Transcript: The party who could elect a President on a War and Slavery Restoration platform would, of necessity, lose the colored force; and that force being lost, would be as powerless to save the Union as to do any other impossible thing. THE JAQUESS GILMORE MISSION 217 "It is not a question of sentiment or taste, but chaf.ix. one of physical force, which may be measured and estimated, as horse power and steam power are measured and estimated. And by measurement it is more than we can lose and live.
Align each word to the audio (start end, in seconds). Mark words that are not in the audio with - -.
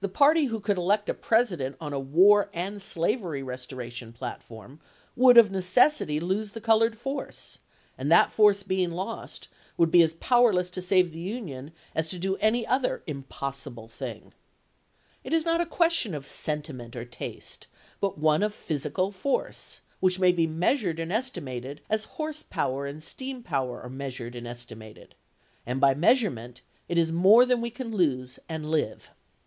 The 0.00 0.10
party 0.10 0.44
who 0.44 0.60
could 0.60 0.76
elect 0.76 1.08
a 1.08 1.14
President 1.14 1.76
on 1.80 1.94
a 1.94 1.98
War 1.98 2.50
and 2.52 2.82
Slavery 2.82 3.42
Restoration 3.42 4.12
platform 4.12 4.78
would, 5.16 5.38
of 5.38 5.50
necessity, 5.50 6.20
lose 6.20 6.50
the 6.50 6.60
colored 6.60 6.98
force; 6.98 7.60
and 7.96 8.12
that 8.12 8.30
force 8.30 8.62
being 8.62 8.90
lost, 8.90 9.48
would 9.78 9.90
be 9.90 10.02
as 10.02 10.12
powerless 10.12 10.68
to 10.68 10.82
save 10.82 11.12
the 11.12 11.18
Union 11.18 11.72
as 11.94 12.10
to 12.10 12.18
do 12.18 12.36
any 12.42 12.66
other 12.66 13.02
impossible 13.06 13.88
thing. 13.88 14.34
THE 15.22 15.30
JAQUESS 15.30 15.44
GILMORE 15.44 15.58
MISSION 15.60 16.12
217 16.12 16.12
"It 16.12 16.20
is 16.20 16.52
not 16.52 16.56
a 16.58 16.60
question 16.60 16.60
of 16.60 16.60
sentiment 16.60 16.94
or 16.94 17.04
taste, 17.06 17.66
but 18.02 18.08
chaf.ix. 18.10 18.20
one 18.22 18.42
of 18.42 18.54
physical 18.54 19.12
force, 19.12 19.80
which 20.00 20.20
may 20.20 20.32
be 20.32 20.46
measured 20.46 21.00
and 21.00 21.10
estimated, 21.10 21.80
as 21.88 22.04
horse 22.20 22.42
power 22.42 22.84
and 22.86 23.02
steam 23.02 23.42
power 23.42 23.80
are 23.80 23.88
measured 23.88 24.34
and 24.34 24.46
estimated. 24.46 25.14
And 25.64 25.80
by 25.80 25.94
measurement 25.94 26.60
it 26.86 26.98
is 26.98 27.10
more 27.12 27.46
than 27.46 27.62
we 27.62 27.70
can 27.70 27.96
lose 27.96 28.38
and 28.46 28.70
live. 28.70 29.08